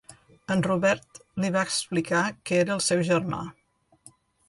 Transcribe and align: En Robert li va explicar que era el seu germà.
En 0.55 0.63
Robert 0.67 1.19
li 1.45 1.53
va 1.57 1.67
explicar 1.71 2.25
que 2.51 2.61
era 2.65 2.77
el 2.79 2.85
seu 2.89 3.07
germà. 3.15 3.47